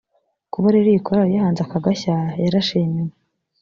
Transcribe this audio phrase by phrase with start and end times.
[0.51, 3.13] kuba rero iyi korali yahanze aka gashya yarashimiwe